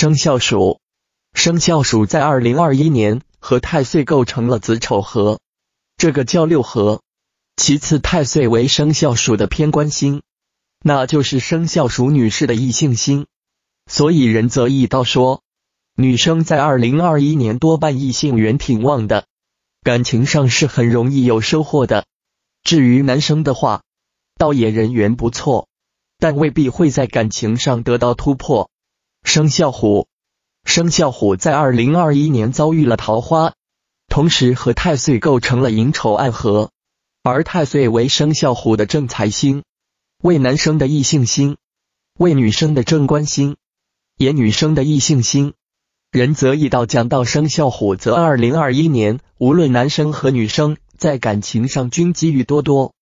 [0.00, 0.80] 生肖鼠，
[1.34, 5.40] 生肖鼠在二零二一年和太岁构成了子丑合，
[5.98, 7.02] 这个叫六合。
[7.54, 10.22] 其次，太岁为生肖鼠的偏官星，
[10.82, 13.26] 那就是生肖鼠女士的异性星。
[13.90, 15.42] 所以仁则易道说，
[15.96, 19.26] 女生在二零二一年多半异性缘挺旺的，
[19.82, 22.06] 感情上是很容易有收获的。
[22.64, 23.82] 至于男生的话，
[24.38, 25.68] 倒也人缘不错，
[26.18, 28.69] 但未必会在感情上得到突破。
[29.32, 30.08] 生肖虎，
[30.64, 33.54] 生肖虎在二零二一年遭遇了桃花，
[34.08, 36.72] 同时和太岁构成了寅丑暗合。
[37.22, 39.62] 而太岁为生肖虎的正财星，
[40.20, 41.58] 为男生的异性星，
[42.18, 43.54] 为女生的正官星，
[44.16, 45.54] 也女生的异性星。
[46.10, 52.94] 仁则易道讲到生肖虎，则二零二一年无论男生和女生在感情上均机遇多多，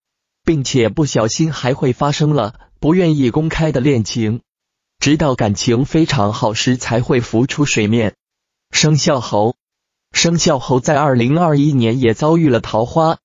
[0.44, 4.42] 并且不小心还会发生了不愿意公开的恋情，
[4.98, 8.14] 直到感情非常好时才会浮出水面。
[8.70, 9.56] 生肖猴，
[10.12, 13.18] 生肖猴在二零二一年也遭遇了桃花。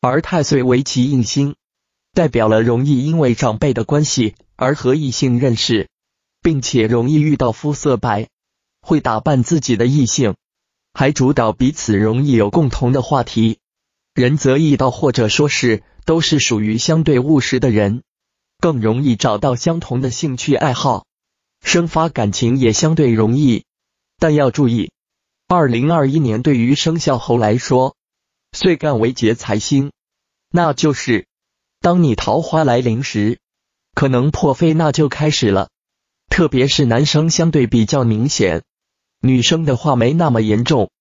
[0.00, 1.56] 而太岁为其印星，
[2.12, 5.88] 代表了容易因为长辈的关系而和异性认识，
[6.42, 8.28] 并且容易遇到肤色白、
[8.80, 10.36] 会打扮自己的异性，
[10.92, 13.58] 还主导彼此容易有共同的话题，
[14.14, 18.02] 人则易道或者说是都是属于相对务实的人，
[18.60, 21.04] 更容易找到相同的兴趣爱好，
[21.66, 23.64] 生发感情也相对容易。
[24.20, 24.92] 但要注意，
[25.48, 27.96] 二零二一年对于生肖猴来说，
[28.52, 29.90] 岁干为劫财星。
[30.48, 31.26] 那就是，
[31.80, 33.40] 当你桃花来临时，
[33.94, 35.68] 可能破费那就开始了。
[36.30, 38.62] 特别是男生相对比较明显，
[39.20, 40.90] 女生的话没那么严重。